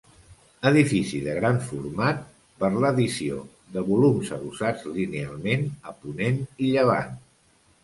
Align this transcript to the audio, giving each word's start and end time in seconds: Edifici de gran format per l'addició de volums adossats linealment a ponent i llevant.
Edifici 0.69 1.19
de 1.25 1.35
gran 1.39 1.59
format 1.65 2.23
per 2.63 2.71
l'addició 2.85 3.37
de 3.77 3.85
volums 3.91 4.33
adossats 4.39 4.89
linealment 4.97 5.71
a 5.93 5.97
ponent 6.03 6.43
i 6.51 6.75
llevant. 6.75 7.17